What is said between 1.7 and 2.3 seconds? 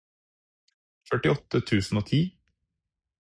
tusen og ti